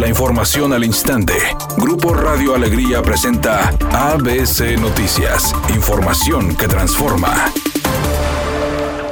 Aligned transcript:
La 0.00 0.08
información 0.08 0.72
al 0.72 0.82
instante. 0.82 1.34
Grupo 1.76 2.14
Radio 2.14 2.54
Alegría 2.54 3.02
presenta 3.02 3.68
ABC 3.92 4.80
Noticias. 4.80 5.54
Información 5.74 6.56
que 6.56 6.66
transforma. 6.68 7.52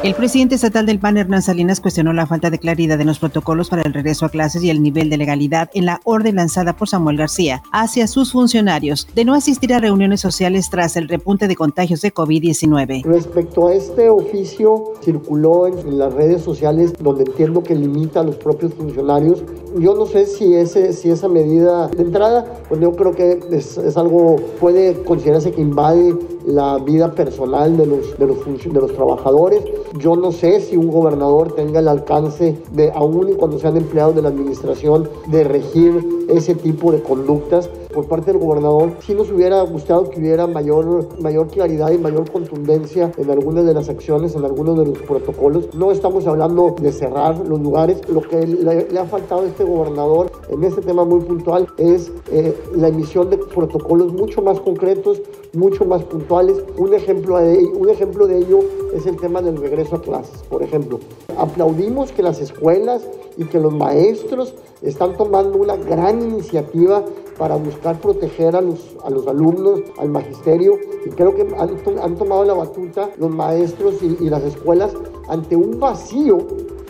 El 0.04 0.14
presidente 0.14 0.54
estatal 0.54 0.86
del 0.86 1.00
PAN, 1.00 1.16
Hernán 1.16 1.42
Salinas, 1.42 1.80
cuestionó 1.80 2.12
la 2.12 2.28
falta 2.28 2.50
de 2.50 2.60
claridad 2.60 3.00
en 3.00 3.08
los 3.08 3.18
protocolos 3.18 3.68
para 3.68 3.82
el 3.82 3.92
regreso 3.92 4.24
a 4.24 4.28
clases 4.28 4.62
y 4.62 4.70
el 4.70 4.80
nivel 4.80 5.10
de 5.10 5.16
legalidad 5.16 5.70
en 5.74 5.86
la 5.86 6.00
orden 6.04 6.36
lanzada 6.36 6.76
por 6.76 6.88
Samuel 6.88 7.16
García 7.16 7.64
hacia 7.72 8.06
sus 8.06 8.30
funcionarios 8.30 9.08
de 9.16 9.24
no 9.24 9.34
asistir 9.34 9.74
a 9.74 9.80
reuniones 9.80 10.20
sociales 10.20 10.70
tras 10.70 10.96
el 10.96 11.08
repunte 11.08 11.48
de 11.48 11.56
contagios 11.56 12.00
de 12.00 12.14
COVID-19. 12.14 13.02
Respecto 13.04 13.66
a 13.66 13.74
este 13.74 14.08
oficio, 14.08 14.92
circuló 15.02 15.66
en 15.66 15.98
las 15.98 16.14
redes 16.14 16.42
sociales 16.42 16.94
donde 17.00 17.24
entiendo 17.24 17.64
que 17.64 17.74
limita 17.74 18.20
a 18.20 18.24
los 18.24 18.36
propios 18.36 18.74
funcionarios. 18.74 19.42
Yo 19.78 19.94
no 19.94 20.06
sé 20.06 20.26
si, 20.26 20.54
ese, 20.54 20.92
si 20.92 21.10
esa 21.10 21.28
medida 21.28 21.88
de 21.88 22.02
entrada, 22.02 22.44
pues 22.68 22.80
yo 22.80 22.92
creo 22.92 23.12
que 23.12 23.40
es, 23.52 23.78
es 23.78 23.96
algo, 23.96 24.36
puede 24.60 25.02
considerarse 25.04 25.52
que 25.52 25.60
invade 25.60 26.16
la 26.46 26.78
vida 26.78 27.12
personal 27.14 27.76
de 27.76 27.86
los, 27.86 28.18
de 28.18 28.26
los, 28.26 28.38
de 28.44 28.80
los 28.80 28.92
trabajadores. 28.94 29.62
Yo 29.98 30.16
no 30.16 30.32
sé 30.32 30.60
si 30.60 30.76
un 30.76 30.88
gobernador 30.88 31.52
tenga 31.54 31.80
el 31.80 31.88
alcance 31.88 32.58
de, 32.72 32.90
aún 32.92 33.34
cuando 33.34 33.58
sean 33.58 33.76
empleados 33.76 34.14
de 34.14 34.22
la 34.22 34.28
administración, 34.28 35.08
de 35.28 35.44
regir 35.44 36.26
ese 36.28 36.54
tipo 36.54 36.90
de 36.90 37.02
conductas 37.02 37.70
por 37.98 38.06
parte 38.06 38.30
del 38.30 38.40
gobernador. 38.40 38.92
Sí 39.00 39.12
nos 39.12 39.28
hubiera 39.28 39.60
gustado 39.62 40.08
que 40.08 40.20
hubiera 40.20 40.46
mayor, 40.46 41.08
mayor 41.20 41.48
claridad 41.48 41.90
y 41.90 41.98
mayor 41.98 42.30
contundencia 42.30 43.10
en 43.16 43.28
algunas 43.28 43.64
de 43.64 43.74
las 43.74 43.88
acciones, 43.88 44.36
en 44.36 44.44
algunos 44.44 44.78
de 44.78 44.86
los 44.86 44.98
protocolos. 44.98 45.74
No 45.74 45.90
estamos 45.90 46.24
hablando 46.28 46.76
de 46.80 46.92
cerrar 46.92 47.36
los 47.38 47.60
lugares. 47.60 48.08
Lo 48.08 48.20
que 48.20 48.46
le, 48.46 48.96
ha 48.96 49.04
faltado 49.04 49.40
a 49.40 49.46
este 49.46 49.64
gobernador 49.64 50.30
en 50.48 50.62
este 50.62 50.80
tema 50.80 51.04
muy 51.04 51.22
puntual 51.22 51.66
es 51.76 52.12
eh, 52.30 52.56
la 52.76 52.86
emisión 52.86 53.30
de 53.30 53.38
protocolos 53.38 54.12
mucho 54.12 54.42
más 54.42 54.60
concretos, 54.60 55.20
mucho 55.52 55.84
más 55.84 56.04
puntuales. 56.04 56.62
Un 56.76 56.94
ejemplo, 56.94 57.38
de, 57.38 57.64
un 57.64 57.88
ejemplo 57.88 58.26
de 58.26 58.38
ello 58.38 58.60
es 58.94 59.06
el 59.06 59.16
tema 59.16 59.42
del 59.42 59.56
regreso 59.56 59.96
a 59.96 60.02
clases, 60.02 60.42
por 60.44 60.62
ejemplo. 60.62 61.00
Aplaudimos 61.36 62.12
que 62.12 62.22
las 62.22 62.40
escuelas 62.40 63.06
y 63.36 63.44
que 63.44 63.60
los 63.60 63.72
maestros 63.72 64.54
están 64.82 65.16
tomando 65.16 65.58
una 65.58 65.76
gran 65.76 66.22
iniciativa 66.22 67.04
para 67.38 67.56
buscar 67.56 68.00
proteger 68.00 68.56
a 68.56 68.60
los, 68.60 68.96
a 69.04 69.10
los 69.10 69.26
alumnos, 69.28 69.80
al 69.98 70.08
magisterio, 70.08 70.76
y 71.06 71.10
creo 71.10 71.34
que 71.34 71.46
han, 71.56 72.16
tomado 72.16 72.44
la 72.44 72.54
batuta 72.54 73.10
los 73.16 73.30
maestros 73.30 74.02
y 74.02 74.28
las 74.28 74.42
escuelas 74.42 74.92
ante 75.28 75.54
un 75.54 75.78
vacío 75.78 76.38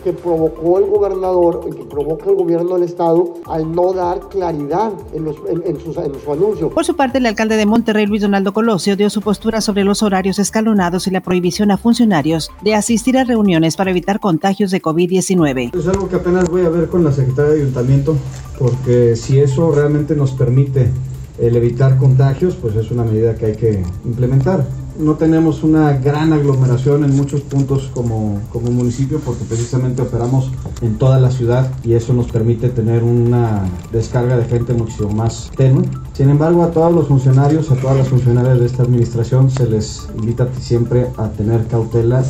que 0.03 0.13
provocó 0.13 0.79
el 0.79 0.85
gobernador, 0.85 1.61
que 1.75 1.83
provoca 1.83 2.29
el 2.29 2.35
gobierno 2.35 2.75
del 2.75 2.83
estado 2.83 3.35
al 3.45 3.73
no 3.73 3.93
dar 3.93 4.29
claridad 4.29 4.91
en, 5.13 5.25
los, 5.25 5.37
en, 5.47 5.79
sus, 5.79 5.97
en 5.97 6.13
su 6.23 6.31
anuncio. 6.31 6.69
Por 6.69 6.85
su 6.85 6.95
parte, 6.95 7.17
el 7.17 7.25
alcalde 7.25 7.57
de 7.57 7.65
Monterrey, 7.65 8.05
Luis 8.05 8.21
Donaldo 8.21 8.53
Colosio, 8.53 8.95
dio 8.95 9.09
su 9.09 9.21
postura 9.21 9.61
sobre 9.61 9.83
los 9.83 10.03
horarios 10.03 10.39
escalonados 10.39 11.07
y 11.07 11.11
la 11.11 11.21
prohibición 11.21 11.71
a 11.71 11.77
funcionarios 11.77 12.51
de 12.61 12.75
asistir 12.75 13.17
a 13.17 13.23
reuniones 13.23 13.75
para 13.75 13.91
evitar 13.91 14.19
contagios 14.19 14.71
de 14.71 14.81
COVID-19. 14.81 15.75
Es 15.77 15.87
algo 15.87 16.09
que 16.09 16.15
apenas 16.15 16.49
voy 16.49 16.65
a 16.65 16.69
ver 16.69 16.89
con 16.89 17.03
la 17.03 17.11
secretaria 17.11 17.53
de 17.53 17.61
Ayuntamiento, 17.61 18.15
porque 18.57 19.15
si 19.15 19.39
eso 19.39 19.71
realmente 19.71 20.15
nos 20.15 20.31
permite 20.31 20.89
el 21.37 21.55
evitar 21.55 21.97
contagios, 21.97 22.55
pues 22.55 22.75
es 22.75 22.91
una 22.91 23.03
medida 23.03 23.35
que 23.35 23.45
hay 23.47 23.55
que 23.55 23.83
implementar 24.05 24.65
no 24.99 25.15
tenemos 25.15 25.63
una 25.63 25.93
gran 25.93 26.33
aglomeración 26.33 27.05
en 27.05 27.15
muchos 27.15 27.41
puntos 27.41 27.89
como, 27.93 28.41
como 28.51 28.69
municipio 28.69 29.19
porque 29.19 29.45
precisamente 29.45 30.01
operamos 30.01 30.51
en 30.81 30.97
toda 30.97 31.19
la 31.19 31.31
ciudad 31.31 31.71
y 31.83 31.93
eso 31.93 32.13
nos 32.13 32.27
permite 32.27 32.69
tener 32.69 33.03
una 33.03 33.63
descarga 33.91 34.37
de 34.37 34.45
gente 34.45 34.73
muchísimo 34.73 35.09
más 35.09 35.49
tenue. 35.55 35.85
Sin 36.13 36.29
embargo, 36.29 36.63
a 36.63 36.71
todos 36.71 36.93
los 36.93 37.07
funcionarios, 37.07 37.71
a 37.71 37.75
todas 37.75 37.97
las 37.97 38.09
funcionarias 38.09 38.59
de 38.59 38.65
esta 38.65 38.83
administración 38.83 39.49
se 39.49 39.67
les 39.67 40.07
invita 40.17 40.49
siempre 40.59 41.07
a 41.17 41.29
tener 41.29 41.65
cautela. 41.67 42.23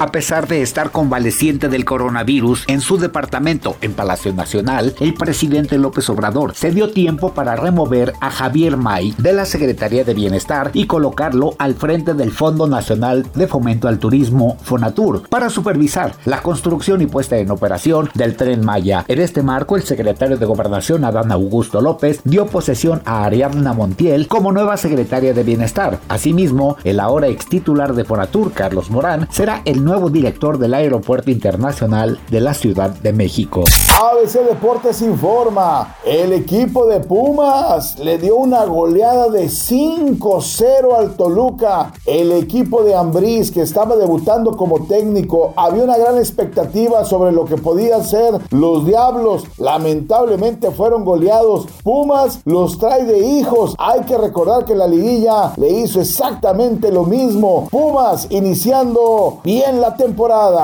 A 0.00 0.12
pesar 0.12 0.48
de 0.48 0.62
estar 0.62 0.92
convaleciente 0.92 1.68
del 1.68 1.84
coronavirus 1.84 2.64
en 2.68 2.80
su 2.80 2.96
departamento 2.96 3.76
en 3.82 3.92
Palacio 3.92 4.32
Nacional, 4.32 4.94
el 4.98 5.12
presidente 5.12 5.76
López 5.76 6.08
Obrador 6.08 6.54
se 6.54 6.70
dio 6.70 6.90
tiempo 6.90 7.34
para 7.34 7.54
remover 7.54 8.14
a 8.18 8.30
Javier 8.30 8.78
May 8.78 9.14
de 9.18 9.34
la 9.34 9.44
Secretaría 9.44 10.02
de 10.02 10.14
Bienestar 10.14 10.70
y 10.72 10.86
colocarlo 10.86 11.54
al 11.58 11.74
frente 11.74 12.14
del 12.14 12.30
Fondo 12.30 12.66
Nacional 12.66 13.26
de 13.34 13.46
Fomento 13.46 13.88
al 13.88 13.98
Turismo, 13.98 14.56
FONATUR, 14.62 15.28
para 15.28 15.50
supervisar 15.50 16.14
la 16.24 16.40
construcción 16.40 17.02
y 17.02 17.06
puesta 17.06 17.36
en 17.36 17.50
operación 17.50 18.08
del 18.14 18.36
tren 18.36 18.64
Maya. 18.64 19.04
En 19.06 19.20
este 19.20 19.42
marco, 19.42 19.76
el 19.76 19.82
secretario 19.82 20.38
de 20.38 20.46
Gobernación, 20.46 21.04
Adán 21.04 21.30
Augusto 21.30 21.82
López, 21.82 22.22
dio 22.24 22.46
posesión 22.46 23.02
a 23.04 23.24
Ariadna 23.24 23.74
Montiel 23.74 24.28
como 24.28 24.50
nueva 24.50 24.78
secretaria 24.78 25.34
de 25.34 25.42
Bienestar. 25.42 25.98
Asimismo, 26.08 26.78
el 26.84 27.00
ahora 27.00 27.28
ex 27.28 27.44
titular 27.44 27.92
de 27.92 28.06
FONATUR, 28.06 28.52
Carlos 28.52 28.90
Morán, 28.90 29.28
será 29.30 29.60
el 29.66 29.84
nuevo 29.84 29.89
director 29.98 30.58
del 30.58 30.74
Aeropuerto 30.74 31.30
Internacional 31.30 32.20
de 32.30 32.40
la 32.40 32.54
Ciudad 32.54 32.90
de 32.90 33.12
México. 33.12 33.64
ABC 34.00 34.44
Deportes 34.48 35.02
informa, 35.02 35.96
el 36.06 36.32
equipo 36.32 36.86
de 36.86 37.00
Pumas 37.00 37.98
le 37.98 38.18
dio 38.18 38.36
una 38.36 38.64
goleada 38.64 39.28
de 39.28 39.46
5-0 39.46 40.96
al 40.96 41.16
Toluca. 41.16 41.92
El 42.06 42.32
equipo 42.32 42.84
de 42.84 42.94
Ambriz 42.94 43.50
que 43.50 43.62
estaba 43.62 43.96
debutando 43.96 44.56
como 44.56 44.86
técnico, 44.86 45.52
había 45.56 45.84
una 45.84 45.98
gran 45.98 46.16
expectativa 46.18 47.04
sobre 47.04 47.32
lo 47.32 47.44
que 47.44 47.56
podían 47.56 48.04
ser 48.04 48.40
los 48.50 48.86
Diablos. 48.86 49.44
Lamentablemente 49.58 50.70
fueron 50.70 51.04
goleados. 51.04 51.66
Pumas 51.82 52.40
los 52.44 52.78
trae 52.78 53.04
de 53.04 53.18
hijos. 53.18 53.74
Hay 53.78 54.00
que 54.02 54.16
recordar 54.16 54.64
que 54.64 54.74
la 54.74 54.86
liguilla 54.86 55.52
le 55.56 55.68
hizo 55.68 56.00
exactamente 56.00 56.92
lo 56.92 57.04
mismo. 57.04 57.68
Pumas 57.70 58.26
iniciando 58.30 59.40
bien 59.44 59.79
la 59.80 59.96
temporada. 59.96 60.62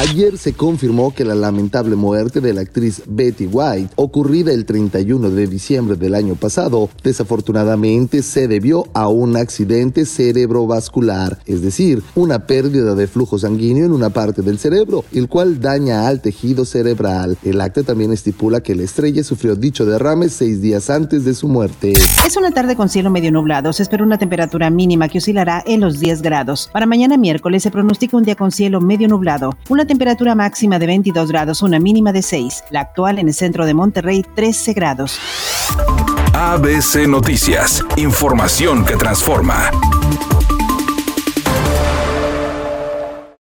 Ayer 0.00 0.38
se 0.38 0.54
confirmó 0.54 1.14
que 1.14 1.24
la 1.24 1.34
lamentable 1.34 1.94
muerte 1.94 2.40
de 2.40 2.52
la 2.52 2.62
actriz 2.62 3.02
Betty 3.06 3.46
White, 3.46 3.92
ocurrida 3.94 4.52
el 4.52 4.64
31 4.64 5.30
de 5.30 5.46
diciembre 5.46 5.96
del 5.96 6.14
año 6.14 6.34
pasado, 6.34 6.88
desafortunadamente 7.02 8.22
se 8.22 8.48
debió 8.48 8.86
a 8.92 9.08
un 9.08 9.36
accidente 9.36 10.04
cerebrovascular, 10.04 11.38
es 11.46 11.62
decir, 11.62 12.02
una 12.16 12.46
pérdida 12.46 12.94
de 12.94 13.06
flujo 13.06 13.38
sanguíneo 13.38 13.86
en 13.86 13.92
una 13.92 14.10
parte 14.10 14.42
del 14.42 14.58
cerebro, 14.58 15.04
el 15.12 15.28
cual 15.28 15.60
daña 15.60 16.08
al 16.08 16.20
tejido 16.20 16.64
cerebral. 16.64 17.38
El 17.44 17.60
acta 17.60 17.82
también 17.82 18.12
estipula 18.12 18.62
que 18.62 18.74
la 18.74 18.82
estrella 18.82 19.22
sufrió 19.22 19.54
dicho 19.54 19.84
derrame 19.86 20.28
seis 20.28 20.60
días 20.60 20.90
antes 20.90 21.24
de 21.24 21.34
su 21.34 21.46
muerte. 21.48 21.92
Es 22.26 22.36
una 22.36 22.50
tarde 22.50 22.74
con 22.74 22.88
cielo 22.88 23.10
medio 23.10 23.30
nublado. 23.30 23.72
Se 23.72 23.82
espera 23.82 24.02
una 24.02 24.18
temperatura 24.18 24.70
mínima 24.70 25.08
que 25.08 25.18
oscilará 25.18 25.62
en 25.66 25.80
los 25.80 26.00
10 26.00 26.22
grados. 26.22 26.70
Para 26.72 26.86
mañana 26.86 27.16
miércoles 27.16 27.62
se 27.62 27.70
pronostica 27.70 28.16
un 28.16 28.24
día 28.24 28.34
con 28.34 28.50
cielo 28.54 28.80
medio 28.80 29.08
nublado. 29.08 29.56
Una 29.68 29.84
temperatura 29.84 30.34
máxima 30.34 30.78
de 30.78 30.86
22 30.86 31.30
grados, 31.30 31.60
una 31.62 31.78
mínima 31.78 32.12
de 32.12 32.22
6. 32.22 32.64
La 32.70 32.80
actual 32.80 33.18
en 33.18 33.28
el 33.28 33.34
centro 33.34 33.66
de 33.66 33.74
Monterrey, 33.74 34.24
13 34.34 34.72
grados. 34.72 35.18
ABC 36.32 37.06
Noticias, 37.06 37.84
información 37.96 38.84
que 38.84 38.96
transforma. 38.96 39.70